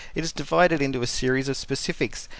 It 0.15 0.23
is 0.23 0.33
divided 0.33 0.81
into 0.81 1.03
a 1.03 1.05
series 1.05 1.47
of 1.47 1.55
specifics. 1.57 2.27